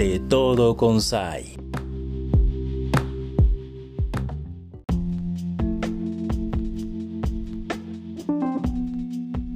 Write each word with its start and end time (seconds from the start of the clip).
De 0.00 0.18
todo 0.18 0.78
con 0.78 1.02
SAI. 1.02 1.58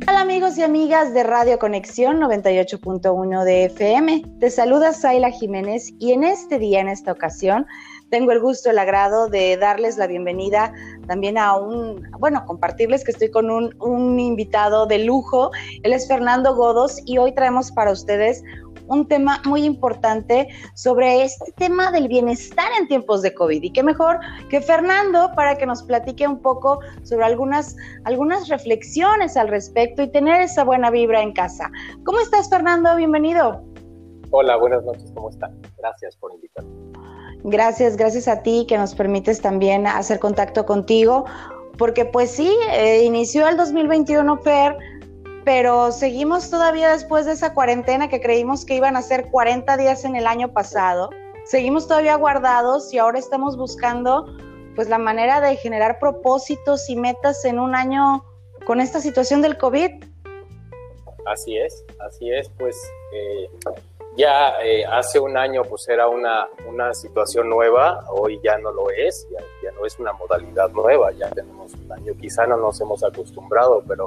Hola 0.07 0.21
amigos 0.21 0.59
y 0.59 0.63
amigas 0.63 1.15
de 1.15 1.23
Radio 1.23 1.59
Conexión 1.59 2.21
98.1 2.21 3.45
de 3.45 3.65
FM. 3.65 4.23
Te 4.39 4.51
saluda 4.51 4.93
Saila 4.93 5.31
Jiménez 5.31 5.95
y 5.99 6.13
en 6.13 6.25
este 6.25 6.59
día, 6.59 6.81
en 6.81 6.89
esta 6.89 7.13
ocasión, 7.13 7.67
tengo 8.11 8.31
el 8.31 8.41
gusto, 8.41 8.69
el 8.69 8.79
agrado 8.79 9.29
de 9.29 9.57
darles 9.57 9.97
la 9.97 10.07
bienvenida 10.07 10.75
también 11.07 11.39
a 11.39 11.57
un, 11.57 12.03
bueno, 12.19 12.45
compartirles 12.45 13.03
que 13.03 13.13
estoy 13.13 13.31
con 13.31 13.51
un 13.51 14.21
invitado 14.21 14.85
de 14.87 14.99
lujo. 14.99 15.51
Él 15.83 15.95
es 15.95 16.07
Fernando 16.07 16.55
Godos 16.55 17.01
y 17.07 17.17
hoy 17.17 17.33
traemos 17.35 17.73
para 17.73 17.93
ustedes 17.93 18.45
un 18.89 19.07
tema 19.07 19.41
muy 19.45 19.65
importante 19.65 20.49
sobre 20.75 21.23
este 21.23 21.53
tema 21.53 21.91
del 21.91 22.09
bienestar 22.09 22.71
en 22.79 22.89
tiempos 22.89 23.23
de 23.23 23.35
COVID. 23.35 23.63
Y 23.63 23.73
qué 23.73 23.83
mejor 23.83 24.19
que 24.51 24.61
Fernando 24.61 25.31
para 25.35 25.57
que 25.57 25.67
nos 25.67 25.83
platique 25.83 26.27
un 26.27 26.41
poco 26.41 26.81
sobre 27.03 27.25
algunas, 27.25 27.77
algunas 28.05 28.49
reflexiones 28.49 29.37
al 29.37 29.49
respecto 29.49 30.03
y 30.03 30.11
tener 30.11 30.41
esa 30.41 30.65
buena 30.65 30.91
vibra 30.91 31.23
en 31.23 31.33
casa. 31.33 31.71
¿Cómo 32.05 32.21
estás, 32.21 32.49
Fernando? 32.49 32.95
Bienvenido. 32.97 33.63
Hola, 34.31 34.57
buenas 34.57 34.85
noches, 34.85 35.11
¿cómo 35.15 35.31
están? 35.31 35.57
Gracias 35.79 36.17
por 36.17 36.33
invitarme. 36.35 36.71
Gracias, 37.45 37.97
gracias 37.97 38.27
a 38.27 38.43
ti 38.43 38.65
que 38.69 38.79
nos 38.79 38.95
permites 38.95 39.41
también 39.41 39.87
hacer 39.87 40.19
contacto 40.19 40.65
contigo, 40.65 41.27
porque 41.77 42.05
pues 42.05 42.31
sí, 42.31 42.51
eh, 42.73 43.05
inició 43.05 43.47
el 43.47 43.57
2021, 43.57 44.39
Fer, 44.39 44.77
pero 45.45 45.93
seguimos 45.93 46.51
todavía 46.51 46.91
después 46.91 47.27
de 47.27 47.33
esa 47.33 47.53
cuarentena 47.53 48.09
que 48.09 48.21
creímos 48.21 48.65
que 48.65 48.75
iban 48.75 48.97
a 48.97 49.03
ser 49.03 49.31
40 49.31 49.77
días 49.77 50.05
en 50.05 50.17
el 50.17 50.27
año 50.27 50.53
pasado. 50.53 51.11
Seguimos 51.45 51.87
todavía 51.87 52.15
guardados 52.17 52.93
y 52.95 52.99
ahora 52.99 53.19
estamos 53.19 53.57
buscando 53.57 54.27
pues 54.75 54.89
la 54.89 54.99
manera 54.99 55.41
de 55.41 55.57
generar 55.57 55.99
propósitos 55.99 56.89
y 56.89 56.97
metas 56.97 57.45
en 57.45 57.59
un 57.59 57.75
año 57.75 58.25
con 58.67 58.81
esta 58.81 59.01
situación 59.01 59.43
del 59.43 59.59
COVID. 59.59 60.05
Así 61.27 61.57
es, 61.59 61.85
así 62.01 62.31
es, 62.31 62.49
pues 62.59 62.77
eh, 63.15 63.49
ya 64.17 64.61
eh, 64.63 64.85
hace 64.87 65.21
un 65.21 65.37
año 65.37 65.63
pues 65.63 65.89
era 65.89 66.09
una, 66.09 66.49
una 66.67 66.93
situación 66.95 67.49
nueva, 67.49 68.05
hoy 68.11 68.41
ya 68.43 68.59
no 68.59 68.73
lo 68.73 68.91
es, 68.91 69.27
ya, 69.31 69.41
ya, 69.63 69.71
no 69.73 69.87
es 69.87 69.99
una 69.99 70.13
modalidad 70.13 70.71
nueva, 70.71 71.13
ya 71.13 71.31
tenemos 71.31 71.73
un 71.75 71.93
año, 71.93 72.13
quizá 72.21 72.47
no 72.47 72.57
nos 72.57 72.81
hemos 72.81 73.03
acostumbrado, 73.05 73.83
pero 73.87 74.07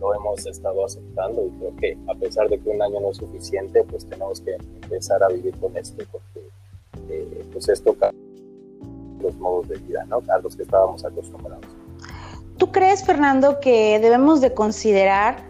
lo 0.00 0.14
hemos 0.14 0.46
estado 0.46 0.84
aceptando 0.84 1.46
y 1.46 1.50
creo 1.58 1.76
que 1.76 1.98
a 2.08 2.14
pesar 2.14 2.48
de 2.48 2.58
que 2.58 2.68
un 2.70 2.82
año 2.82 3.00
no 3.00 3.10
es 3.10 3.18
suficiente, 3.18 3.84
pues 3.84 4.08
tenemos 4.08 4.40
que 4.40 4.54
empezar 4.54 5.22
a 5.22 5.28
vivir 5.28 5.54
con 5.58 5.76
esto, 5.76 6.02
porque 6.10 6.48
eh, 7.10 7.44
pues 7.52 7.68
esto 7.68 7.92
cambia 7.94 8.18
los 9.22 9.36
modos 9.36 9.68
de 9.68 9.76
vida, 9.76 10.04
¿no? 10.06 10.22
A 10.32 10.38
los 10.38 10.56
que 10.56 10.62
estábamos 10.62 11.04
acostumbrados. 11.04 11.66
¿Tú 12.56 12.72
crees, 12.72 13.04
Fernando, 13.04 13.60
que 13.60 13.98
debemos 14.00 14.40
de 14.40 14.54
considerar 14.54 15.44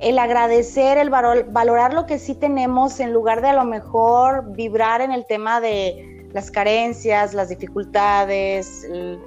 el 0.00 0.18
agradecer, 0.18 0.98
el 0.98 1.10
valorar 1.10 1.92
lo 1.92 2.06
que 2.06 2.18
sí 2.18 2.34
tenemos 2.34 3.00
en 3.00 3.12
lugar 3.12 3.42
de 3.42 3.48
a 3.48 3.52
lo 3.52 3.64
mejor 3.64 4.52
vibrar 4.52 5.00
en 5.00 5.10
el 5.10 5.26
tema 5.26 5.60
de 5.60 6.28
las 6.32 6.50
carencias, 6.50 7.34
las 7.34 7.48
dificultades, 7.48 8.86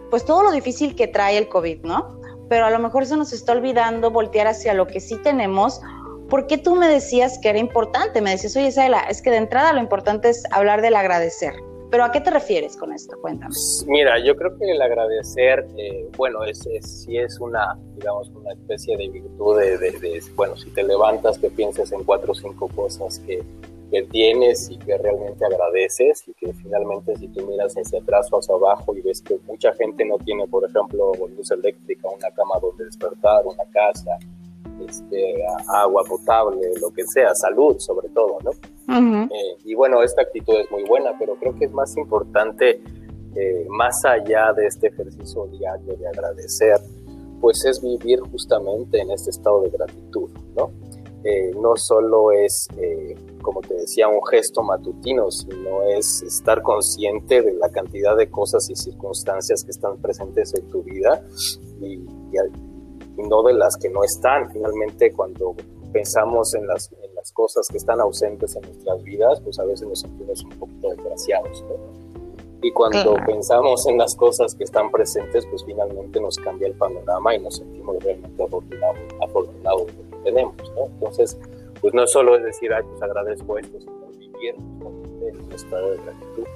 pues 0.10 0.24
todo 0.24 0.44
lo 0.44 0.52
difícil 0.52 0.96
que 0.96 1.08
trae 1.08 1.38
el 1.38 1.50
COVID, 1.50 1.84
¿no? 1.84 2.21
Pero 2.52 2.66
a 2.66 2.70
lo 2.70 2.80
mejor 2.80 3.06
se 3.06 3.16
nos 3.16 3.32
está 3.32 3.54
olvidando 3.54 4.12
voltear 4.12 4.46
hacia 4.46 4.74
lo 4.74 4.86
que 4.86 5.00
sí 5.00 5.16
tenemos. 5.16 5.80
¿Por 6.30 6.48
qué 6.48 6.58
tú 6.58 6.76
me 6.76 6.90
decías 6.90 7.40
que 7.40 7.48
era 7.48 7.60
importante? 7.60 8.20
Me 8.20 8.32
decías, 8.32 8.58
oye, 8.58 8.68
Isabela, 8.68 9.04
es 9.10 9.22
que 9.22 9.32
de 9.32 9.38
entrada 9.38 9.72
lo 9.72 9.80
importante 9.80 10.28
es 10.28 10.44
hablar 10.52 10.82
del 10.82 10.98
agradecer. 10.98 11.54
¿Pero 11.92 12.04
a 12.04 12.12
qué 12.12 12.20
te 12.20 12.30
refieres 12.30 12.76
con 12.76 12.92
esto? 12.92 13.16
Cuéntame. 13.22 13.56
Mira, 13.88 14.20
yo 14.20 14.36
creo 14.36 14.58
que 14.58 14.70
el 14.70 14.82
agradecer, 14.82 15.66
eh, 15.78 16.10
bueno, 16.18 16.44
es, 16.44 16.66
es, 16.66 17.06
sí 17.06 17.18
es 17.18 17.40
una, 17.40 17.80
digamos, 17.96 18.30
una 18.32 18.52
especie 18.52 18.98
de 18.98 19.08
virtud 19.08 19.58
de, 19.58 19.78
de, 19.78 19.92
de, 19.92 20.22
bueno, 20.36 20.58
si 20.58 20.70
te 20.72 20.84
levantas, 20.84 21.38
que 21.38 21.50
pienses 21.50 21.94
en 21.94 22.04
cuatro 22.04 22.34
o 22.34 22.36
cinco 22.36 22.68
cosas 22.76 23.20
que, 23.20 23.42
que 23.92 24.04
tienes 24.04 24.70
y 24.70 24.78
que 24.78 24.98
realmente 24.98 25.46
agradeces 25.46 26.24
y 26.28 26.34
que 26.34 26.54
finalmente 26.54 27.16
si 27.18 27.28
tú 27.28 27.46
miras 27.46 27.74
hacia 27.76 28.00
atrás 28.00 28.28
o 28.32 28.38
hacia 28.38 28.56
abajo 28.56 28.96
y 28.96 29.02
ves 29.02 29.22
que 29.22 29.38
mucha 29.46 29.74
gente 29.74 30.06
no 30.06 30.18
tiene, 30.20 30.48
por 30.48 30.64
ejemplo, 30.64 31.12
luz 31.36 31.52
eléctrica, 31.52 32.08
una 32.08 32.32
cama 32.32 32.56
donde 32.62 32.86
despertar, 32.86 33.46
una 33.46 33.66
casa, 33.72 34.18
este, 34.88 35.36
agua 35.68 36.04
potable, 36.08 36.72
lo 36.80 36.90
que 36.92 37.04
sea, 37.06 37.36
salud 37.36 37.78
sobre 37.80 38.08
todo, 38.10 38.38
¿no? 38.44 38.52
Uh-huh. 38.88 39.24
eh, 39.26 39.58
y 39.66 39.76
bueno, 39.76 40.02
esta 40.02 40.22
actitud 40.22 40.56
es 40.56 40.72
muy 40.72 40.84
buena, 40.84 41.12
pero 41.20 41.36
creo 41.36 41.54
que 41.56 41.66
es 41.66 41.72
más 41.74 41.96
importante, 41.98 42.82
eh, 43.36 43.66
más 43.70 44.04
allá 44.06 44.54
de 44.54 44.68
este 44.68 44.88
ejercicio 44.88 45.48
diario 45.48 45.94
de 45.96 46.08
agradecer, 46.08 46.80
pues 47.42 47.66
es 47.66 47.82
vivir 47.82 48.20
justamente 48.32 49.02
en 49.02 49.12
este 49.12 49.32
estado 49.32 49.62
de 49.64 49.70
gratitud, 49.70 50.30
¿no? 50.56 50.72
Eh, 51.24 51.52
no 51.60 51.76
solo 51.76 52.32
es, 52.32 52.68
eh, 52.78 53.16
como 53.42 53.62
te 53.62 53.74
decía, 53.74 54.08
un 54.08 54.26
gesto 54.26 54.64
matutino, 54.64 55.32
sino 55.32 55.84
es 55.84 56.22
estar 56.24 56.62
consciente 56.62 57.42
de 57.42 57.54
la 57.54 57.70
cantidad 57.70 58.16
de 58.16 58.30
cosas 58.30 58.70
y 58.70 58.76
circunstancias 58.76 59.64
que 59.64 59.72
están 59.72 59.98
presentes 59.98 60.54
en 60.54 60.68
tu 60.70 60.84
vida 60.84 61.24
y, 61.82 61.94
y, 61.96 62.38
y 63.18 63.24
no 63.28 63.44
de 63.44 63.54
las 63.54 63.78
que 63.78 63.90
no 63.90 64.04
están. 64.04 64.52
Finalmente, 64.52 65.12
cuando 65.12 65.56
pensamos 65.92 66.54
en 66.56 66.68
las, 66.68 66.92
en 67.04 67.14
las 67.16 67.32
cosas 67.32 67.68
que 67.68 67.78
están 67.78 68.00
ausentes 68.00 68.56
en 68.56 68.62
nuestras 68.64 69.04
vidas, 69.04 69.42
pues 69.42 69.60
a 69.60 69.66
veces 69.66 69.88
nos 69.88 70.00
sentimos 70.00 70.44
un 70.44 70.52
poquito 70.52 70.90
desgraciados. 70.90 71.64
¿no? 71.64 72.02
Y 72.64 72.72
cuando 72.72 73.14
claro. 73.14 73.26
pensamos 73.26 73.88
en 73.88 73.98
las 73.98 74.16
cosas 74.16 74.54
que 74.54 74.64
están 74.64 74.92
presentes, 74.92 75.46
pues 75.48 75.64
finalmente 75.66 76.20
nos 76.20 76.38
cambia 76.38 76.68
el 76.68 76.76
panorama 76.76 77.36
y 77.36 77.40
nos 77.40 77.58
sentimos 77.58 78.02
realmente 78.04 78.44
afortunados, 78.44 78.98
afortunados 79.22 79.88
de 79.88 79.94
lo 79.94 80.10
que 80.12 80.18
tenemos. 80.24 80.56
¿no? 80.76 80.86
Entonces, 80.86 81.38
pues 81.82 81.94
no 81.94 82.06
solo 82.08 82.36
es 82.36 82.44
decir, 82.44 82.72
ay, 82.74 82.84
pues 82.88 83.02
agradezco 83.02 83.58
esto, 83.58 83.80
sino 83.80 84.08
vivir 84.18 84.56
en 84.56 85.42
un 85.42 85.52
estado 85.54 85.92
de 85.92 85.98
gratitud. 85.98 86.48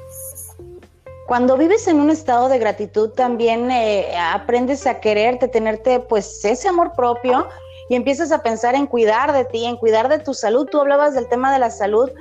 Cuando 1.28 1.58
vives 1.58 1.88
en 1.88 2.00
un 2.00 2.12
estado 2.12 2.50
de 2.50 2.60
gratitud, 2.60 3.10
también 3.10 3.72
eh, 3.72 4.16
aprendes 4.16 4.86
a 4.86 5.00
quererte, 5.00 5.48
tenerte 5.48 6.00
pues 6.00 6.46
ese 6.46 6.68
amor 6.68 6.92
propio 6.96 7.48
y 7.90 7.96
empiezas 7.96 8.32
a 8.32 8.44
pensar 8.44 8.76
en 8.76 8.86
cuidar 8.86 9.34
de 9.34 9.46
ti, 9.46 9.66
en 9.66 9.78
cuidar 9.78 10.08
de 10.08 10.20
tu 10.20 10.36
salud. 10.36 10.68
Tú 10.68 10.80
hablabas 10.80 11.16
del 11.16 11.28
tema 11.28 11.52
de 11.52 11.60
la 11.60 11.72
salud, 11.72 12.12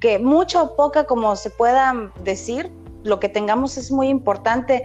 que 0.00 0.18
mucha 0.18 0.62
o 0.62 0.76
poca 0.76 1.04
como 1.04 1.34
se 1.36 1.48
pueda 1.48 2.12
decir, 2.24 2.70
lo 3.04 3.20
que 3.20 3.30
tengamos 3.30 3.78
es 3.78 3.90
muy 3.90 4.08
importante. 4.08 4.82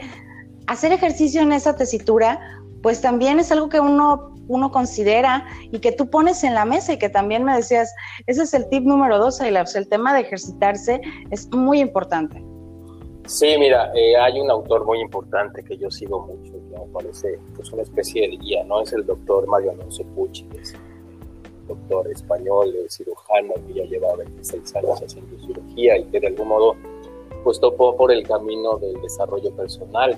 Hacer 0.67 0.93
ejercicio 0.93 1.41
en 1.41 1.51
esa 1.51 1.75
tesitura, 1.75 2.39
pues 2.81 3.01
también 3.01 3.39
es 3.39 3.51
algo 3.51 3.67
que 3.67 3.81
uno, 3.81 4.36
uno 4.47 4.71
considera 4.71 5.45
y 5.71 5.79
que 5.79 5.91
tú 5.91 6.09
pones 6.09 6.43
en 6.43 6.53
la 6.53 6.65
mesa 6.65 6.93
y 6.93 6.99
que 6.99 7.09
también 7.09 7.43
me 7.43 7.55
decías, 7.55 7.93
ese 8.25 8.43
es 8.43 8.53
el 8.53 8.67
tip 8.69 8.83
número 8.83 9.17
dos, 9.19 9.41
Ayla, 9.41 9.63
o 9.63 9.65
sea, 9.65 9.81
el 9.81 9.89
tema 9.89 10.13
de 10.13 10.21
ejercitarse 10.21 11.01
es 11.31 11.49
muy 11.51 11.79
importante. 11.79 12.43
Sí, 13.27 13.55
mira, 13.59 13.91
eh, 13.93 14.15
hay 14.15 14.39
un 14.39 14.49
autor 14.49 14.85
muy 14.85 15.01
importante 15.01 15.61
que 15.61 15.77
yo 15.77 15.91
sigo 15.91 16.25
mucho, 16.25 16.53
que 16.53 16.79
me 16.79 16.93
parece 16.93 17.37
pues 17.55 17.69
una 17.73 17.83
especie 17.83 18.21
de 18.21 18.37
guía, 18.37 18.63
¿no? 18.63 18.81
Es 18.81 18.93
el 18.93 19.05
doctor 19.05 19.45
Mario 19.47 19.71
Alonso 19.71 20.03
Pucci, 20.15 20.47
es 20.61 20.73
un 20.73 21.67
doctor 21.67 22.09
español, 22.09 22.73
cirujano, 22.89 23.53
que 23.67 23.73
ya 23.73 23.83
lleva 23.83 24.15
26 24.15 24.75
años 24.77 25.01
haciendo 25.01 25.37
cirugía 25.45 25.97
y 25.97 26.05
que 26.05 26.21
de 26.21 26.27
algún 26.27 26.47
modo 26.47 26.77
pues 27.43 27.59
topó 27.59 27.97
por 27.97 28.13
el 28.13 28.25
camino 28.25 28.77
del 28.77 29.01
desarrollo 29.01 29.53
personal. 29.55 30.17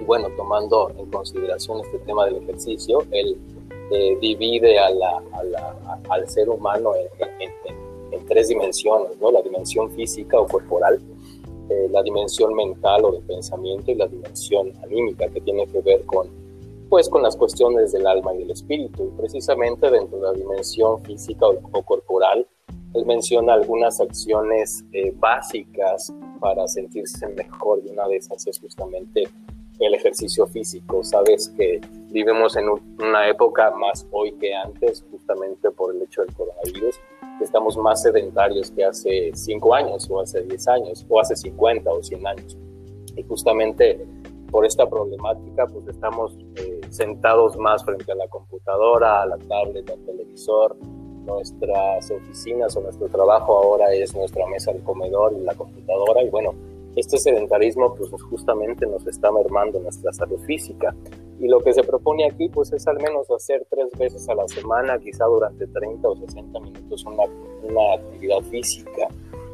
Y 0.00 0.04
bueno, 0.04 0.28
tomando 0.36 0.90
en 0.96 1.06
consideración 1.10 1.80
este 1.80 1.98
tema 2.00 2.26
del 2.26 2.36
ejercicio, 2.36 3.04
él 3.10 3.36
eh, 3.90 4.16
divide 4.20 4.78
a 4.78 4.90
la, 4.90 5.22
a 5.32 5.44
la, 5.44 5.76
a, 5.86 6.00
al 6.14 6.28
ser 6.28 6.48
humano 6.48 6.92
en, 6.94 7.28
en, 7.40 7.74
en, 8.12 8.26
tres 8.26 8.48
dimensiones, 8.48 9.18
¿no? 9.20 9.30
La 9.30 9.42
dimensión 9.42 9.90
física 9.90 10.38
o 10.38 10.46
corporal, 10.46 11.00
eh, 11.68 11.88
la 11.90 12.02
dimensión 12.02 12.54
mental 12.54 13.04
o 13.04 13.12
de 13.12 13.20
pensamiento 13.20 13.90
y 13.90 13.96
la 13.96 14.06
dimensión 14.06 14.72
anímica 14.82 15.28
que 15.28 15.40
tiene 15.40 15.66
que 15.66 15.80
ver 15.80 16.04
con, 16.06 16.28
pues, 16.88 17.08
con 17.08 17.22
las 17.22 17.36
cuestiones 17.36 17.92
del 17.92 18.06
alma 18.06 18.34
y 18.34 18.38
del 18.38 18.52
espíritu. 18.52 19.04
Y 19.04 19.20
precisamente 19.20 19.90
dentro 19.90 20.18
de 20.18 20.22
la 20.24 20.32
dimensión 20.32 21.02
física 21.02 21.46
o, 21.46 21.58
o 21.72 21.82
corporal, 21.82 22.46
él 22.94 23.06
menciona 23.06 23.54
algunas 23.54 24.00
acciones 24.00 24.84
eh, 24.92 25.12
básicas 25.16 26.12
para 26.40 26.66
sentirse 26.66 27.26
mejor 27.28 27.80
y 27.84 27.90
una 27.90 28.08
de 28.08 28.16
esas 28.16 28.46
es 28.46 28.58
justamente 28.58 29.28
el 29.80 29.94
ejercicio 29.94 30.46
físico. 30.46 31.02
Sabes 31.02 31.52
que 31.56 31.80
vivimos 32.10 32.56
en 32.56 32.68
un, 32.68 32.96
una 32.98 33.28
época 33.28 33.70
más 33.72 34.06
hoy 34.10 34.32
que 34.32 34.54
antes, 34.54 35.04
justamente 35.10 35.70
por 35.70 35.94
el 35.94 36.02
hecho 36.02 36.22
del 36.22 36.34
coronavirus, 36.34 37.00
estamos 37.40 37.76
más 37.76 38.02
sedentarios 38.02 38.70
que 38.70 38.84
hace 38.84 39.30
5 39.34 39.74
años 39.74 40.08
o 40.10 40.20
hace 40.20 40.42
10 40.42 40.68
años 40.68 41.06
o 41.08 41.20
hace 41.20 41.34
50 41.36 41.90
o 41.90 42.02
100 42.02 42.26
años. 42.26 42.58
Y 43.16 43.22
justamente 43.24 44.06
por 44.50 44.66
esta 44.66 44.88
problemática, 44.88 45.66
pues 45.66 45.86
estamos 45.88 46.36
eh, 46.56 46.80
sentados 46.90 47.56
más 47.56 47.84
frente 47.84 48.10
a 48.12 48.16
la 48.16 48.28
computadora, 48.28 49.22
a 49.22 49.26
la 49.26 49.38
tablet, 49.38 49.88
al 49.90 50.04
televisor, 50.04 50.76
nuestras 51.24 52.10
oficinas 52.10 52.76
o 52.76 52.80
nuestro 52.80 53.08
trabajo 53.08 53.56
ahora 53.56 53.92
es 53.92 54.14
nuestra 54.14 54.46
mesa 54.46 54.72
de 54.72 54.80
comedor 54.80 55.32
y 55.34 55.40
la 55.40 55.54
computadora 55.54 56.22
y 56.22 56.30
bueno, 56.30 56.54
este 56.96 57.18
sedentarismo 57.18 57.94
pues 57.94 58.10
justamente 58.22 58.86
nos 58.86 59.06
está 59.06 59.30
mermando 59.30 59.78
nuestra 59.80 60.12
salud 60.12 60.38
física. 60.40 60.94
Y 61.38 61.48
lo 61.48 61.60
que 61.60 61.72
se 61.72 61.82
propone 61.82 62.26
aquí 62.26 62.48
pues 62.48 62.72
es 62.72 62.86
al 62.86 62.96
menos 62.96 63.30
hacer 63.30 63.66
tres 63.70 63.88
veces 63.98 64.28
a 64.28 64.34
la 64.34 64.46
semana, 64.48 64.98
quizá 64.98 65.24
durante 65.26 65.66
30 65.66 66.08
o 66.08 66.16
60 66.16 66.60
minutos 66.60 67.04
una, 67.06 67.24
una 67.62 67.94
actividad 67.94 68.42
física, 68.42 69.08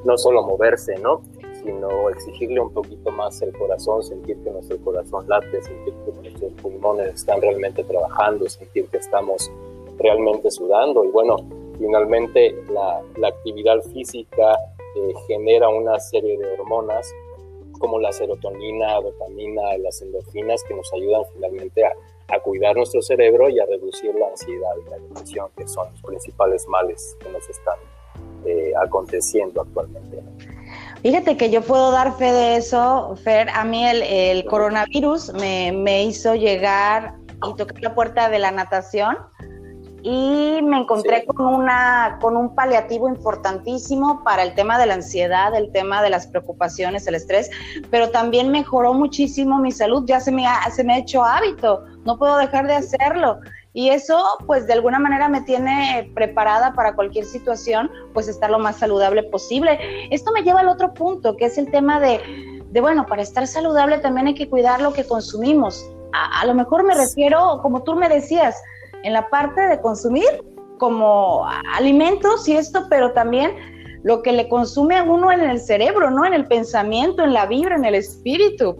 no 0.04 0.16
solo 0.16 0.42
moverse, 0.42 0.96
¿no? 0.98 1.22
sino 1.62 2.08
exigirle 2.10 2.60
un 2.60 2.72
poquito 2.72 3.10
más 3.10 3.42
el 3.42 3.52
corazón, 3.52 4.02
sentir 4.02 4.36
que 4.42 4.50
nuestro 4.50 4.78
corazón 4.78 5.28
late, 5.28 5.62
sentir 5.62 5.94
que 6.04 6.12
nuestros 6.12 6.52
pulmones 6.62 7.14
están 7.14 7.40
realmente 7.40 7.82
trabajando, 7.82 8.48
sentir 8.48 8.86
que 8.86 8.98
estamos 8.98 9.50
realmente 9.98 10.50
sudando. 10.50 11.04
Y 11.04 11.08
bueno, 11.08 11.36
finalmente 11.78 12.54
la, 12.70 13.02
la 13.16 13.28
actividad 13.28 13.80
física 13.92 14.56
eh, 14.96 15.12
genera 15.26 15.68
una 15.68 15.98
serie 15.98 16.38
de 16.38 16.52
hormonas 16.52 17.12
como 17.78 17.98
la 17.98 18.12
serotonina, 18.12 18.94
dopamina, 19.00 19.76
las 19.78 20.00
endorfinas 20.02 20.62
que 20.64 20.74
nos 20.74 20.92
ayudan 20.92 21.22
finalmente 21.34 21.84
a, 21.84 21.92
cuidar 22.42 22.76
nuestro 22.76 23.00
cerebro 23.02 23.48
y 23.48 23.58
a 23.60 23.66
reducir 23.66 24.14
la 24.14 24.26
ansiedad 24.28 24.70
y 24.84 24.90
la 24.90 24.98
depresión, 24.98 25.48
que 25.56 25.66
son 25.68 25.90
los 25.92 26.02
principales 26.02 26.66
males 26.68 27.16
que 27.20 27.30
nos 27.30 27.48
están 27.48 27.78
eh, 28.44 28.72
aconteciendo 28.84 29.62
actualmente. 29.62 30.22
Fíjate 31.02 31.36
que 31.36 31.50
yo 31.50 31.62
puedo 31.62 31.92
dar 31.92 32.16
fe 32.16 32.32
de 32.32 32.56
eso, 32.56 33.14
Fer. 33.22 33.48
A 33.50 33.64
mí 33.64 33.86
el, 33.86 34.44
coronavirus 34.46 35.34
me, 35.34 36.04
hizo 36.04 36.34
llegar 36.34 37.14
y 37.48 37.54
tocar 37.54 37.80
la 37.80 37.94
puerta 37.94 38.28
de 38.28 38.38
la 38.38 38.50
natación 38.50 39.16
y 40.08 40.62
me 40.62 40.78
encontré 40.78 41.22
sí. 41.22 41.26
con, 41.26 41.46
una, 41.52 42.18
con 42.20 42.36
un 42.36 42.54
paliativo 42.54 43.08
importantísimo 43.08 44.22
para 44.22 44.44
el 44.44 44.54
tema 44.54 44.78
de 44.78 44.86
la 44.86 44.94
ansiedad, 44.94 45.52
el 45.52 45.72
tema 45.72 46.00
de 46.00 46.10
las 46.10 46.28
preocupaciones, 46.28 47.08
el 47.08 47.16
estrés, 47.16 47.50
pero 47.90 48.10
también 48.10 48.52
mejoró 48.52 48.94
muchísimo 48.94 49.58
mi 49.58 49.72
salud, 49.72 50.04
ya 50.06 50.20
se 50.20 50.30
me 50.30 50.46
ha, 50.46 50.70
se 50.70 50.84
me 50.84 50.94
ha 50.94 50.98
hecho 50.98 51.24
hábito, 51.24 51.82
no 52.04 52.16
puedo 52.18 52.36
dejar 52.36 52.68
de 52.68 52.74
hacerlo. 52.74 53.40
Y 53.72 53.88
eso, 53.88 54.24
pues 54.46 54.68
de 54.68 54.74
alguna 54.74 55.00
manera 55.00 55.28
me 55.28 55.40
tiene 55.40 56.08
preparada 56.14 56.72
para 56.74 56.94
cualquier 56.94 57.24
situación, 57.24 57.90
pues 58.14 58.28
estar 58.28 58.48
lo 58.48 58.60
más 58.60 58.76
saludable 58.76 59.24
posible. 59.24 59.76
Esto 60.12 60.30
me 60.30 60.42
lleva 60.42 60.60
al 60.60 60.68
otro 60.68 60.94
punto, 60.94 61.36
que 61.36 61.46
es 61.46 61.58
el 61.58 61.68
tema 61.72 61.98
de, 61.98 62.20
de 62.70 62.80
bueno, 62.80 63.06
para 63.06 63.22
estar 63.22 63.44
saludable 63.48 63.98
también 63.98 64.28
hay 64.28 64.34
que 64.34 64.48
cuidar 64.48 64.80
lo 64.80 64.92
que 64.92 65.04
consumimos. 65.04 65.84
A, 66.12 66.42
a 66.42 66.46
lo 66.46 66.54
mejor 66.54 66.84
me 66.84 66.94
refiero, 66.94 67.58
como 67.60 67.82
tú 67.82 67.96
me 67.96 68.08
decías, 68.08 68.56
en 69.06 69.12
la 69.12 69.30
parte 69.30 69.60
de 69.60 69.80
consumir 69.80 70.26
como 70.78 71.46
alimentos 71.74 72.48
y 72.48 72.56
esto, 72.56 72.86
pero 72.90 73.12
también 73.12 73.52
lo 74.02 74.20
que 74.20 74.32
le 74.32 74.48
consume 74.48 74.96
a 74.96 75.04
uno 75.04 75.30
en 75.30 75.40
el 75.40 75.60
cerebro, 75.60 76.10
¿no? 76.10 76.26
En 76.26 76.34
el 76.34 76.46
pensamiento, 76.46 77.22
en 77.22 77.32
la 77.32 77.46
vibra, 77.46 77.76
en 77.76 77.84
el 77.84 77.94
espíritu. 77.94 78.76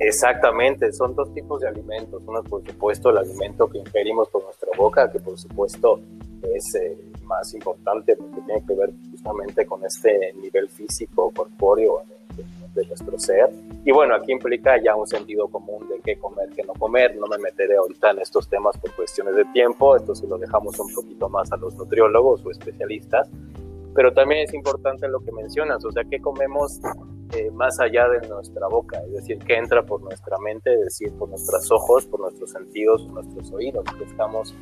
Exactamente, 0.00 0.92
son 0.92 1.14
dos 1.14 1.32
tipos 1.32 1.60
de 1.60 1.68
alimentos. 1.68 2.20
Uno, 2.26 2.42
por 2.42 2.66
supuesto, 2.66 3.10
el 3.10 3.18
alimento 3.18 3.68
que 3.68 3.78
ingerimos 3.78 4.28
por 4.30 4.42
nuestra 4.42 4.68
boca, 4.76 5.10
que 5.10 5.20
por 5.20 5.38
supuesto 5.38 6.00
es 6.42 6.74
eh, 6.74 6.98
más 7.22 7.54
importante 7.54 8.16
porque 8.16 8.40
tiene 8.42 8.66
que 8.66 8.74
ver 8.74 8.90
justamente 9.12 9.64
con 9.64 9.84
este 9.84 10.32
nivel 10.34 10.68
físico, 10.68 11.32
corpóreo 11.34 12.02
de, 12.76 12.86
nuestro 12.86 13.18
ser. 13.18 13.50
Y 13.84 13.92
bueno, 13.92 14.14
aquí 14.14 14.32
implica 14.32 14.80
ya 14.82 14.94
un 14.94 15.06
sentido 15.06 15.48
común 15.48 15.88
de 15.88 16.00
qué 16.00 16.18
comer, 16.18 16.48
qué 16.54 16.62
no 16.62 16.74
comer. 16.74 17.16
No 17.16 17.26
me 17.26 17.38
meteré 17.38 17.76
ahorita 17.76 18.10
en 18.10 18.20
estos 18.20 18.48
temas 18.48 18.76
por 18.78 18.94
cuestiones 18.94 19.34
de 19.34 19.44
tiempo, 19.46 19.96
esto 19.96 20.14
se 20.14 20.26
lo 20.26 20.38
dejamos 20.38 20.78
un 20.78 20.92
poquito 20.94 21.28
más 21.28 21.50
a 21.52 21.56
los 21.56 21.74
nutriólogos 21.74 22.44
o 22.44 22.50
especialistas. 22.50 23.28
Pero 23.94 24.12
también 24.12 24.42
es 24.42 24.54
importante 24.54 25.08
lo 25.08 25.20
que 25.20 25.32
mencionas, 25.32 25.84
o 25.84 25.90
sea, 25.90 26.04
qué 26.04 26.20
comemos 26.20 26.80
eh, 27.34 27.50
más 27.50 27.80
allá 27.80 28.08
de 28.08 28.28
nuestra 28.28 28.68
boca, 28.68 29.02
es 29.06 29.14
decir, 29.14 29.38
que 29.38 29.56
entra 29.56 29.84
por 29.84 30.00
nuestra 30.00 30.38
mente, 30.38 30.72
es 30.74 30.80
decir, 30.80 31.12
por 31.18 31.28
nuestros 31.28 31.70
ojos, 31.72 32.06
por 32.06 32.20
nuestros 32.20 32.50
sentidos, 32.50 33.06
nuestros 33.08 33.50
oídos, 33.52 33.84
que 33.98 34.04
estamos, 34.04 34.54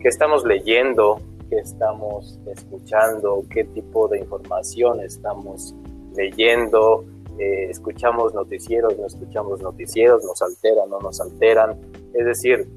que 0.00 0.08
estamos 0.08 0.44
leyendo, 0.44 1.20
que 1.50 1.58
estamos 1.58 2.38
escuchando, 2.46 3.42
qué 3.50 3.64
tipo 3.64 4.06
de 4.08 4.20
información 4.20 5.00
estamos 5.00 5.74
leyendo, 6.14 7.04
eh, 7.38 7.68
escuchamos 7.70 8.34
noticieros, 8.34 8.98
no 8.98 9.06
escuchamos 9.06 9.60
noticieros, 9.60 10.24
nos 10.24 10.40
alteran, 10.42 10.90
no 10.90 10.98
nos 11.00 11.20
alteran, 11.20 11.80
es 12.14 12.26
decir, 12.26 12.68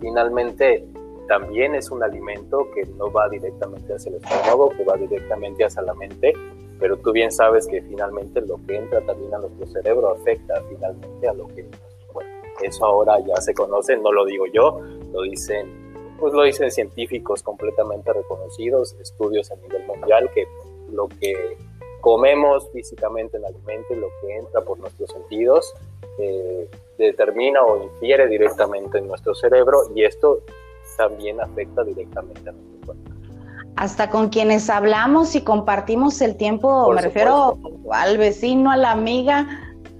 finalmente 0.00 0.86
también 1.28 1.74
es 1.74 1.90
un 1.90 2.02
alimento 2.02 2.68
que 2.74 2.86
no 2.96 3.12
va 3.12 3.28
directamente 3.28 3.94
hacia 3.94 4.10
el 4.10 4.16
estómago, 4.16 4.70
que 4.70 4.84
va 4.84 4.96
directamente 4.96 5.64
hacia 5.64 5.82
la 5.82 5.94
mente, 5.94 6.32
pero 6.78 6.96
tú 6.96 7.12
bien 7.12 7.30
sabes 7.30 7.66
que 7.66 7.82
finalmente 7.82 8.40
lo 8.40 8.58
que 8.66 8.76
entra 8.76 9.00
también 9.02 9.34
a 9.34 9.38
nuestro 9.38 9.66
cerebro 9.66 10.12
afecta 10.12 10.62
finalmente 10.68 11.28
a 11.28 11.34
lo 11.34 11.46
que 11.48 11.66
bueno, 12.12 12.30
eso 12.62 12.84
ahora 12.86 13.18
ya 13.26 13.36
se 13.36 13.52
conoce, 13.52 13.96
no 13.96 14.12
lo 14.12 14.24
digo 14.24 14.46
yo, 14.52 14.80
lo 15.12 15.22
dicen 15.22 15.88
pues 16.18 16.32
lo 16.32 16.42
dicen 16.42 16.70
científicos 16.70 17.42
completamente 17.42 18.12
reconocidos, 18.12 18.96
estudios 19.00 19.52
a 19.52 19.56
nivel 19.56 19.86
mundial 19.86 20.30
que 20.34 20.46
lo 20.90 21.08
que 21.08 21.56
comemos 22.08 22.66
físicamente 22.72 23.36
en 23.36 23.44
alimento, 23.44 23.94
lo 23.94 24.08
que 24.22 24.34
entra 24.34 24.62
por 24.62 24.78
nuestros 24.78 25.10
sentidos, 25.10 25.74
eh, 26.18 26.66
determina 26.96 27.62
o 27.62 27.82
infiere 27.84 28.26
directamente 28.28 28.96
en 28.96 29.08
nuestro 29.08 29.34
cerebro 29.34 29.82
y 29.94 30.04
esto 30.04 30.40
también 30.96 31.38
afecta 31.38 31.84
directamente 31.84 32.48
a 32.48 32.52
nuestro 32.52 32.86
cuerpo 32.86 33.10
hasta 33.76 34.08
con 34.08 34.30
quienes 34.30 34.70
hablamos 34.70 35.34
y 35.36 35.42
compartimos 35.42 36.20
el 36.22 36.36
tiempo, 36.36 36.86
Por 36.86 36.96
me 36.96 37.02
supuesto. 37.02 37.58
refiero 37.60 37.92
al 37.92 38.16
vecino, 38.16 38.70
a 38.72 38.76
la 38.78 38.90
amiga, 38.90 39.46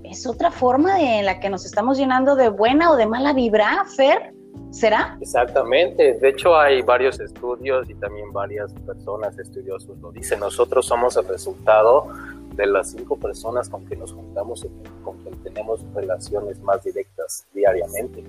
es 0.03 0.27
otra 0.27 0.51
forma 0.51 0.97
de, 0.97 1.19
en 1.19 1.27
la 1.27 1.39
que 1.39 1.51
nos 1.51 1.67
estamos 1.67 1.99
llenando 1.99 2.35
de 2.35 2.49
buena 2.49 2.91
o 2.91 2.97
de 2.97 3.07
mala 3.07 3.35
vibra, 3.35 3.85
Fer. 3.97 4.33
¿Será? 4.71 5.17
Exactamente. 5.21 6.15
De 6.15 6.29
hecho, 6.29 6.57
hay 6.57 6.83
varios 6.83 7.19
estudios 7.21 7.89
y 7.89 7.95
también 7.95 8.33
varias 8.33 8.73
personas 8.87 9.39
estudiosos 9.39 9.99
lo 9.99 10.13
dicen. 10.13 10.41
Nosotros 10.41 10.87
somos 10.87 11.17
el 11.17 11.27
resultado 11.27 12.09
de 12.55 12.67
las 12.67 12.91
cinco 12.91 13.17
personas 13.17 13.69
con 13.69 13.87
que 13.87 13.97
nos 13.97 14.13
juntamos 14.13 14.65
y 14.65 15.03
con 15.03 15.17
quien 15.19 15.35
tenemos 15.43 15.85
relaciones 15.95 16.61
más 16.61 16.83
directas 16.85 17.47
diariamente. 17.55 18.25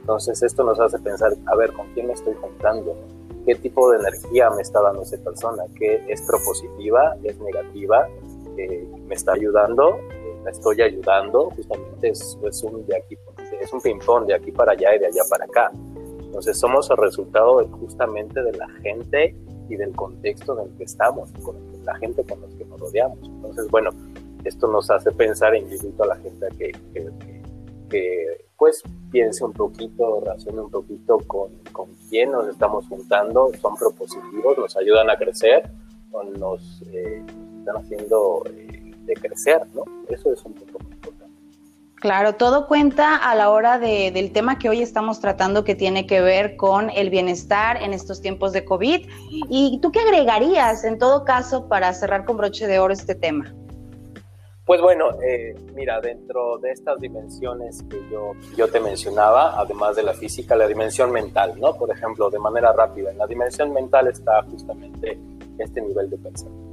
Entonces, 0.00 0.42
esto 0.42 0.64
nos 0.64 0.80
hace 0.80 0.98
pensar, 0.98 1.32
a 1.46 1.56
ver, 1.56 1.72
¿con 1.72 1.92
quién 1.94 2.06
me 2.06 2.12
estoy 2.12 2.34
juntando? 2.34 2.96
qué 3.46 3.54
tipo 3.54 3.90
de 3.90 3.98
energía 3.98 4.50
me 4.50 4.60
está 4.60 4.82
dando 4.82 5.02
esa 5.02 5.16
persona, 5.18 5.62
que 5.78 6.02
es 6.08 6.20
propositiva, 6.22 7.16
es 7.22 7.38
negativa, 7.38 8.08
eh, 8.58 8.86
me 9.06 9.14
está 9.14 9.32
ayudando, 9.32 9.98
eh, 10.10 10.36
la 10.44 10.50
estoy 10.50 10.82
ayudando, 10.82 11.50
justamente 11.50 12.08
es, 12.08 12.36
un 12.64 12.84
de 12.86 12.96
aquí, 12.96 13.16
es 13.60 13.72
un 13.72 13.80
ping-pong 13.80 14.26
de 14.26 14.34
aquí 14.34 14.52
para 14.52 14.72
allá 14.72 14.94
y 14.94 14.98
de 14.98 15.06
allá 15.06 15.22
para 15.28 15.44
acá. 15.44 15.70
Entonces 16.20 16.58
somos 16.58 16.90
el 16.90 16.96
resultado 16.96 17.58
de, 17.58 17.66
justamente 17.68 18.42
de 18.42 18.52
la 18.52 18.68
gente 18.82 19.34
y 19.68 19.76
del 19.76 19.94
contexto 19.94 20.58
en 20.58 20.68
el 20.68 20.76
que 20.76 20.84
estamos, 20.84 21.30
con 21.42 21.56
la 21.84 21.96
gente 21.96 22.24
con 22.24 22.40
la 22.40 22.48
que 22.58 22.64
nos 22.64 22.80
rodeamos. 22.80 23.18
Entonces, 23.22 23.68
bueno, 23.70 23.90
esto 24.44 24.68
nos 24.68 24.90
hace 24.90 25.10
pensar 25.12 25.54
e 25.54 25.58
invito 25.58 26.02
a 26.02 26.06
la 26.06 26.16
gente 26.16 26.46
a 26.46 26.50
que, 26.50 26.72
que, 26.92 27.10
que, 27.20 27.42
que 27.88 28.46
pues 28.56 28.82
piense 29.10 29.44
un 29.44 29.52
poquito, 29.52 30.20
razone 30.24 30.60
un 30.60 30.70
poquito 30.70 31.18
con, 31.26 31.52
con 31.72 31.88
quién 32.08 32.32
nos 32.32 32.48
estamos 32.48 32.86
juntando, 32.88 33.50
son 33.60 33.76
propositivos, 33.76 34.58
nos 34.58 34.76
ayudan 34.76 35.10
a 35.10 35.16
crecer 35.16 35.70
o 36.12 36.22
nos 36.22 36.82
eh, 36.92 37.22
están 37.58 37.76
haciendo 37.76 38.42
eh, 38.50 38.92
de 39.04 39.14
crecer, 39.14 39.62
¿no? 39.74 39.84
Eso 40.08 40.32
es 40.32 40.44
un 40.44 40.52
importante. 40.52 40.95
Claro, 41.96 42.34
todo 42.34 42.66
cuenta 42.66 43.16
a 43.16 43.34
la 43.34 43.50
hora 43.50 43.78
de, 43.78 44.10
del 44.10 44.30
tema 44.30 44.58
que 44.58 44.68
hoy 44.68 44.82
estamos 44.82 45.18
tratando 45.18 45.64
que 45.64 45.74
tiene 45.74 46.06
que 46.06 46.20
ver 46.20 46.56
con 46.56 46.90
el 46.90 47.08
bienestar 47.08 47.82
en 47.82 47.94
estos 47.94 48.20
tiempos 48.20 48.52
de 48.52 48.66
COVID. 48.66 49.08
¿Y 49.30 49.78
tú 49.80 49.90
qué 49.92 50.00
agregarías 50.00 50.84
en 50.84 50.98
todo 50.98 51.24
caso 51.24 51.68
para 51.68 51.92
cerrar 51.94 52.26
con 52.26 52.36
broche 52.36 52.66
de 52.66 52.78
oro 52.78 52.92
este 52.92 53.14
tema? 53.14 53.54
Pues 54.66 54.80
bueno, 54.80 55.10
eh, 55.22 55.54
mira, 55.74 56.00
dentro 56.00 56.58
de 56.58 56.72
estas 56.72 56.98
dimensiones 56.98 57.82
que 57.88 57.98
yo, 58.10 58.32
yo 58.56 58.68
te 58.68 58.80
mencionaba, 58.80 59.58
además 59.58 59.94
de 59.94 60.02
la 60.02 60.12
física, 60.12 60.56
la 60.56 60.66
dimensión 60.66 61.12
mental, 61.12 61.54
¿no? 61.58 61.74
Por 61.76 61.90
ejemplo, 61.90 62.28
de 62.30 62.40
manera 62.40 62.72
rápida, 62.72 63.12
en 63.12 63.18
la 63.18 63.28
dimensión 63.28 63.72
mental 63.72 64.08
está 64.08 64.42
justamente 64.42 65.18
este 65.58 65.80
nivel 65.80 66.10
de 66.10 66.18
pensamiento. 66.18 66.66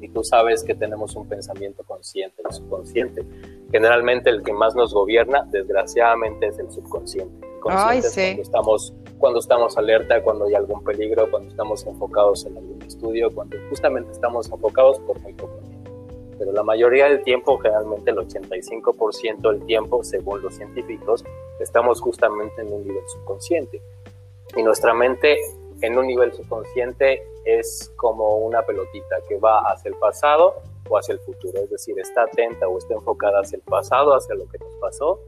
Y 0.00 0.08
tú 0.08 0.24
sabes 0.24 0.64
que 0.64 0.74
tenemos 0.74 1.14
un 1.14 1.28
pensamiento 1.28 1.84
consciente 1.84 2.42
y 2.50 2.52
subconsciente. 2.52 3.24
Generalmente 3.72 4.30
el 4.30 4.42
que 4.42 4.52
más 4.52 4.74
nos 4.74 4.94
gobierna, 4.94 5.46
desgraciadamente, 5.50 6.46
es 6.46 6.58
el 6.58 6.70
subconsciente. 6.70 7.46
Ay, 7.68 8.00
sí. 8.00 8.20
cuando, 8.20 8.42
estamos, 8.42 8.94
cuando 9.18 9.38
estamos 9.40 9.76
alerta, 9.76 10.22
cuando 10.22 10.44
hay 10.44 10.54
algún 10.54 10.84
peligro, 10.84 11.28
cuando 11.30 11.48
estamos 11.48 11.84
enfocados 11.84 12.46
en 12.46 12.56
algún 12.56 12.80
estudio, 12.82 13.30
cuando 13.34 13.56
justamente 13.68 14.12
estamos 14.12 14.48
enfocados 14.48 15.00
por 15.00 15.20
muy 15.20 15.32
poco 15.32 15.56
tiempo 15.58 15.76
pero 16.38 16.52
la 16.52 16.62
mayoría 16.62 17.06
del 17.06 17.22
tiempo, 17.22 17.58
generalmente 17.58 18.10
el 18.10 18.18
85% 18.18 19.52
del 19.52 19.64
tiempo, 19.66 20.04
según 20.04 20.42
los 20.42 20.54
científicos, 20.54 21.24
estamos 21.60 22.00
justamente 22.00 22.62
en 22.62 22.72
un 22.72 22.86
nivel 22.86 23.02
subconsciente. 23.08 23.80
Y 24.54 24.62
nuestra 24.62 24.92
mente 24.92 25.38
en 25.80 25.98
un 25.98 26.06
nivel 26.06 26.32
subconsciente 26.32 27.22
es 27.44 27.92
como 27.96 28.36
una 28.38 28.62
pelotita 28.62 29.16
que 29.28 29.38
va 29.38 29.60
hacia 29.60 29.90
el 29.90 29.96
pasado 29.96 30.56
o 30.88 30.98
hacia 30.98 31.14
el 31.14 31.20
futuro, 31.20 31.60
es 31.62 31.70
decir, 31.70 31.98
está 31.98 32.22
atenta 32.22 32.68
o 32.68 32.78
está 32.78 32.94
enfocada 32.94 33.40
hacia 33.40 33.56
el 33.56 33.62
pasado, 33.62 34.14
hacia 34.14 34.34
lo 34.34 34.46
que 34.48 34.58
nos 34.58 34.72
pasó, 34.80 35.20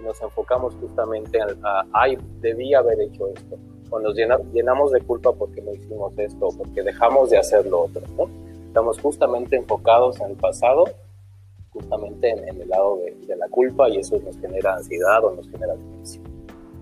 y 0.00 0.04
nos 0.04 0.20
enfocamos 0.20 0.74
justamente 0.80 1.40
a, 1.40 1.84
ay, 1.92 2.18
debí 2.40 2.74
haber 2.74 3.00
hecho 3.00 3.28
esto, 3.28 3.56
o 3.90 4.00
nos 4.00 4.14
llenamos 4.14 4.92
de 4.92 5.00
culpa 5.00 5.32
porque 5.32 5.62
no 5.62 5.72
hicimos 5.72 6.12
esto, 6.18 6.46
o 6.46 6.56
porque 6.56 6.82
dejamos 6.82 7.30
de 7.30 7.38
hacer 7.38 7.66
lo 7.66 7.82
otro, 7.84 8.02
¿no? 8.16 8.28
Estamos 8.66 9.00
justamente 9.00 9.56
enfocados 9.56 10.20
en 10.20 10.32
el 10.32 10.36
pasado, 10.36 10.84
justamente 11.72 12.30
en, 12.30 12.60
el 12.60 12.68
lado 12.68 12.98
de, 13.26 13.36
la 13.36 13.48
culpa, 13.48 13.88
y 13.88 13.98
eso 13.98 14.18
nos 14.24 14.38
genera 14.38 14.74
ansiedad 14.74 15.24
o 15.24 15.34
nos 15.34 15.48
genera 15.48 15.74
depresión. 15.74 16.24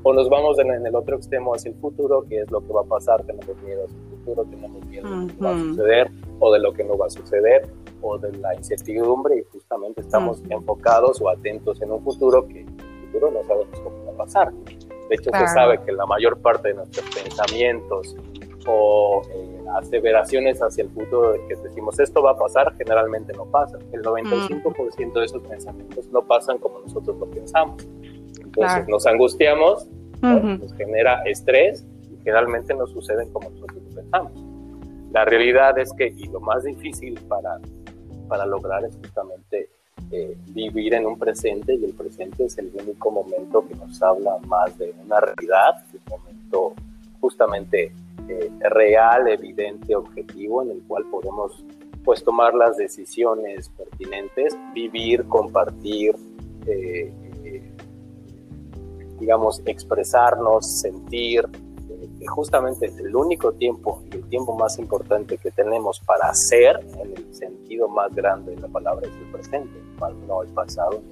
O 0.02 0.12
nos 0.12 0.28
vamos 0.28 0.58
en, 0.58 0.70
el 0.70 0.94
otro 0.94 1.16
extremo 1.16 1.54
hacia 1.54 1.70
el 1.70 1.76
futuro, 1.76 2.24
que 2.28 2.40
es 2.40 2.50
lo 2.50 2.60
que 2.60 2.72
va 2.72 2.82
a 2.82 2.84
pasar, 2.84 3.22
tenemos 3.24 3.56
miedo 3.62 3.84
hacia 3.84 3.96
el 3.96 4.04
futuro, 4.04 4.44
tenemos 4.44 4.84
miedo 4.86 5.08
de 5.08 5.16
lo 5.16 5.26
que 5.26 5.44
va 5.44 5.50
a 5.50 5.58
suceder, 5.58 6.10
o 6.40 6.52
de 6.52 6.58
lo 6.58 6.72
que 6.72 6.84
no 6.84 6.98
va 6.98 7.06
a 7.06 7.10
suceder, 7.10 7.68
o 8.00 8.18
de 8.18 8.32
la 8.38 8.54
incertidumbre 8.54 9.38
y 9.38 9.42
justamente 9.52 10.00
estamos 10.00 10.42
enfocados 10.48 11.20
o 11.20 11.28
atentos 11.28 11.80
en 11.82 11.92
un 11.92 12.02
futuro 12.02 12.46
que 12.46 12.60
el 12.60 13.06
futuro 13.06 13.30
no 13.30 13.42
sabemos 13.44 13.80
cómo 13.80 14.04
va 14.06 14.12
a 14.12 14.16
pasar. 14.16 14.52
De 14.52 15.16
hecho, 15.16 15.30
se 15.32 15.48
sabe 15.48 15.80
que 15.84 15.92
la 15.92 16.06
mayor 16.06 16.38
parte 16.40 16.68
de 16.68 16.74
nuestros 16.74 17.04
pensamientos 17.14 18.16
o 18.66 19.22
eh, 19.30 19.64
aseveraciones 19.76 20.60
hacia 20.62 20.84
el 20.84 20.90
futuro 20.90 21.32
de 21.32 21.46
que 21.46 21.56
decimos 21.56 21.98
esto 22.00 22.22
va 22.22 22.32
a 22.32 22.36
pasar, 22.36 22.74
generalmente 22.76 23.32
no 23.34 23.44
pasa. 23.46 23.78
El 23.92 24.02
95% 24.02 25.12
de 25.12 25.24
esos 25.24 25.42
pensamientos 25.42 26.06
no 26.08 26.22
pasan 26.22 26.58
como 26.58 26.80
nosotros 26.80 27.16
lo 27.18 27.30
pensamos. 27.30 27.86
Entonces 28.42 28.88
nos 28.88 29.06
angustiamos, 29.06 29.88
nos 30.22 30.72
genera 30.74 31.22
estrés 31.24 31.86
y 32.10 32.16
generalmente 32.18 32.74
no 32.74 32.86
suceden 32.86 33.30
como 33.32 33.50
nosotros 33.50 33.82
lo 33.82 33.90
pensamos. 33.94 34.32
La 35.12 35.24
realidad 35.24 35.78
es 35.78 35.92
que, 35.92 36.08
y 36.16 36.26
lo 36.28 36.40
más 36.40 36.64
difícil 36.64 37.20
para 37.28 37.60
para 38.34 38.46
lograr 38.46 38.82
justamente 39.00 39.68
eh, 40.10 40.36
vivir 40.48 40.94
en 40.94 41.06
un 41.06 41.16
presente 41.16 41.72
y 41.72 41.84
el 41.84 41.92
presente 41.92 42.46
es 42.46 42.58
el 42.58 42.72
único 42.74 43.12
momento 43.12 43.64
que 43.64 43.76
nos 43.76 44.02
habla 44.02 44.38
más 44.48 44.76
de 44.76 44.92
una 45.04 45.20
realidad, 45.20 45.84
un 45.92 46.18
momento 46.18 46.74
justamente 47.20 47.92
eh, 48.28 48.50
real, 48.70 49.28
evidente, 49.28 49.94
objetivo 49.94 50.64
en 50.64 50.72
el 50.72 50.82
cual 50.82 51.04
podemos 51.12 51.64
pues 52.04 52.24
tomar 52.24 52.54
las 52.54 52.76
decisiones 52.76 53.68
pertinentes, 53.68 54.58
vivir, 54.74 55.24
compartir, 55.28 56.16
eh, 56.66 57.12
digamos, 59.20 59.62
expresarnos, 59.64 60.80
sentir, 60.80 61.48
justamente 62.26 62.86
es 62.86 62.98
el 62.98 63.14
único 63.14 63.52
tiempo 63.52 64.02
tiempo 64.28 64.54
más 64.54 64.78
importante 64.78 65.38
que 65.38 65.50
tenemos 65.50 66.00
para 66.00 66.28
hacer, 66.28 66.80
en 67.00 67.12
el 67.16 67.34
sentido 67.34 67.88
más 67.88 68.14
grande 68.14 68.54
de 68.54 68.60
la 68.60 68.68
palabra, 68.68 69.06
es 69.06 69.14
el 69.14 69.30
presente, 69.32 69.72
no 70.26 70.42
el 70.42 70.48
pasado 70.50 71.02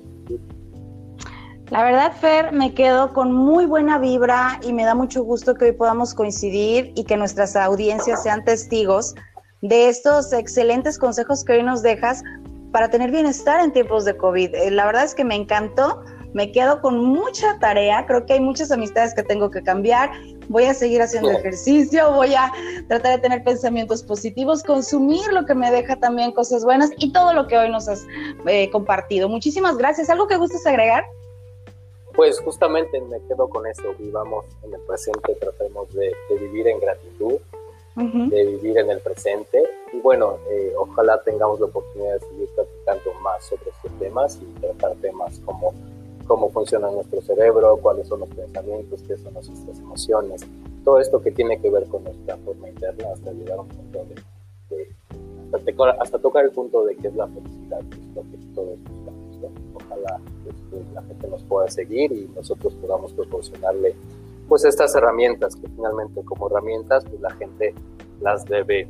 La 1.71 1.85
verdad, 1.85 2.13
Fer, 2.21 2.53
me 2.53 2.75
quedo 2.75 3.13
con 3.13 3.33
muy 3.33 3.67
buena 3.67 3.99
vibra 3.99 4.61
y 4.63 4.73
me 4.73 4.85
da 4.85 4.95
mucho 4.95 5.25
gusto 5.25 5.55
que 5.55 5.67
hoy 5.67 5.73
podamos 5.73 6.15
coincidir 6.15 6.93
y 6.95 7.05
que 7.05 7.17
nuestras 7.17 7.57
audiencias 7.57 8.23
sean 8.23 8.45
testigos 8.45 9.15
de 9.63 9.89
estos 9.89 10.33
excelentes 10.33 10.99
consejos 10.99 11.45
que 11.45 11.55
hoy 11.55 11.63
nos 11.63 11.83
dejas 11.83 12.23
para 12.73 12.89
tener 12.89 13.11
bienestar 13.11 13.61
en 13.61 13.73
tiempos 13.73 14.05
de 14.05 14.17
COVID. 14.17 14.55
Eh, 14.55 14.71
la 14.71 14.87
verdad 14.87 15.05
es 15.05 15.15
que 15.15 15.25
me 15.25 15.37
encantó 15.37 16.03
me 16.35 16.51
quedo 16.51 16.81
con 16.81 17.05
mucha 17.05 17.59
tarea, 17.59 18.07
creo 18.07 18.25
que 18.27 18.35
hay 18.35 18.41
muchas 18.41 18.71
amistades 18.71 19.15
que 19.15 19.23
tengo 19.23 19.51
que 19.51 19.63
cambiar, 19.63 20.11
voy 20.49 20.65
a 20.65 20.75
seguir 20.75 21.03
haciendo 21.03 21.31
ejercicio, 21.31 22.13
voy 22.13 22.35
a 22.35 22.53
tratar 22.89 23.17
de 23.17 23.19
tener 23.19 23.45
pensamientos 23.45 24.03
positivos, 24.03 24.63
consumir 24.63 25.33
lo 25.33 25.47
que 25.47 25.55
me 25.55 25.71
deja 25.71 25.97
también 25.97 26.33
cosas 26.33 26.65
buenas 26.65 26.91
y 26.99 27.13
todo 27.13 27.33
lo 27.33 27.47
que 27.47 27.57
hoy 27.57 27.71
nos 27.71 27.89
has 27.89 28.07
eh, 28.47 28.71
compartido. 28.71 29.29
Muchísimas 29.29 29.77
gracias. 29.77 30.11
¿Algo 30.11 30.27
que 30.27 30.37
gustes 30.37 30.67
agregar? 30.67 31.05
Pues 32.15 32.41
justamente 32.41 33.01
me 33.01 33.19
quedo 33.27 33.49
con 33.49 33.67
eso, 33.67 33.95
vivamos 33.99 34.45
en 34.63 34.75
el 34.75 34.81
presente, 34.83 35.35
tratemos 35.37 35.89
de, 35.95 36.13
vivir 36.39 36.69
en 36.69 36.79
gratitud, 36.79 37.39
de 37.95 38.45
vivir 38.45 38.79
en 38.79 38.91
el 38.91 39.01
presente 39.01 39.63
y 39.93 40.01
bueno, 40.01 40.39
eh, 40.51 40.73
ojalá 40.77 41.23
tengamos 41.23 41.61
la 41.61 41.67
oportunidad 41.67 42.15
de 42.15 42.21
seguir 42.21 42.49
platicando 42.55 43.15
más 43.21 43.45
sobre 43.45 43.71
estos 43.71 43.99
temas 43.99 44.39
y 44.43 44.61
tratar 44.61 44.95
temas 44.97 45.39
como 45.45 45.73
cómo 46.33 46.49
funciona 46.49 46.91
nuestro 46.91 47.21
cerebro, 47.21 47.77
cuáles 47.77 48.09
son 48.09 48.21
los 48.21 48.29
pensamientos, 48.31 49.03
qué 49.07 49.19
son 49.19 49.35
nuestras 49.35 49.79
emociones, 49.79 50.41
todo 50.83 50.99
esto 50.99 51.21
que 51.21 51.31
tiene 51.31 51.61
que 51.61 51.69
ver 51.69 51.85
con 51.89 52.03
nuestra 52.05 52.39
forma 52.39 52.71
interna 52.71 53.09
hasta 53.13 53.33
llegar 53.33 53.59
a 53.59 53.61
un 53.61 53.69
punto 53.69 54.07
de, 54.07 54.15
hasta, 56.01 56.19
tocar 56.19 56.47
el 56.47 56.51
punto 56.53 56.87
de 56.87 56.97
que 56.97 57.09
es 57.09 57.15
la 57.17 57.27
felicidad, 57.27 57.81
que 57.81 57.99
es 57.99 58.07
lo 58.15 58.23
que 58.23 58.55
todos 58.55 58.79
buscamos. 58.79 59.53
Ojalá 59.75 60.21
pues, 60.71 60.83
la 60.95 61.03
gente 61.03 61.29
nos 61.29 61.43
pueda 61.43 61.69
seguir 61.69 62.11
y 62.13 62.31
nosotros 62.35 62.73
podamos 62.77 63.13
proporcionarle 63.13 63.95
pues 64.49 64.65
estas 64.65 64.95
herramientas 64.95 65.55
que 65.55 65.69
finalmente 65.69 66.25
como 66.25 66.49
herramientas 66.49 67.05
pues 67.05 67.21
la 67.21 67.31
gente 67.33 67.75
las 68.23 68.47
debe 68.47 68.89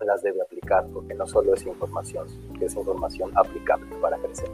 las 0.00 0.22
debe 0.22 0.42
aplicar 0.42 0.86
porque 0.92 1.14
no 1.14 1.26
solo 1.26 1.54
es 1.54 1.64
información, 1.64 2.26
que 2.58 2.66
es 2.66 2.74
información 2.76 3.30
aplicable 3.34 3.86
para 4.02 4.18
crecer. 4.18 4.50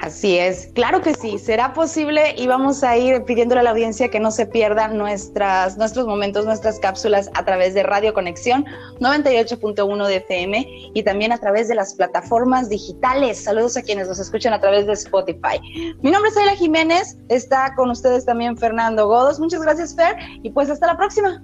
Así 0.00 0.38
es, 0.38 0.68
claro 0.74 1.00
que 1.02 1.12
sí, 1.14 1.38
será 1.38 1.72
posible 1.72 2.34
y 2.36 2.46
vamos 2.46 2.84
a 2.84 2.96
ir 2.96 3.24
pidiéndole 3.24 3.60
a 3.60 3.64
la 3.64 3.70
audiencia 3.70 4.08
que 4.08 4.20
no 4.20 4.30
se 4.30 4.46
pierdan 4.46 4.96
nuestras, 4.96 5.76
nuestros 5.76 6.06
momentos, 6.06 6.44
nuestras 6.46 6.78
cápsulas 6.78 7.28
a 7.34 7.44
través 7.44 7.74
de 7.74 7.82
Radio 7.82 8.14
Conexión 8.14 8.64
98.1 9.00 10.06
de 10.06 10.16
FM 10.16 10.66
y 10.94 11.02
también 11.02 11.32
a 11.32 11.38
través 11.38 11.66
de 11.66 11.74
las 11.74 11.94
plataformas 11.94 12.68
digitales. 12.68 13.42
Saludos 13.42 13.76
a 13.76 13.82
quienes 13.82 14.06
nos 14.06 14.20
escuchan 14.20 14.52
a 14.52 14.60
través 14.60 14.86
de 14.86 14.92
Spotify. 14.92 15.58
Mi 16.00 16.12
nombre 16.12 16.30
es 16.30 16.36
Ayla 16.36 16.54
Jiménez, 16.54 17.18
está 17.28 17.74
con 17.74 17.90
ustedes 17.90 18.24
también 18.24 18.56
Fernando 18.56 19.08
Godos. 19.08 19.40
Muchas 19.40 19.62
gracias, 19.62 19.96
Fer, 19.96 20.16
y 20.42 20.50
pues 20.50 20.70
hasta 20.70 20.86
la 20.86 20.96
próxima. 20.96 21.42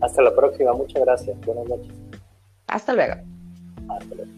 Hasta 0.00 0.22
la 0.22 0.34
próxima, 0.34 0.72
muchas 0.72 1.02
gracias. 1.02 1.36
Buenas 1.44 1.68
noches. 1.68 1.92
Hasta 2.66 2.94
luego. 2.94 3.14
Hasta 3.90 4.14
luego. 4.14 4.37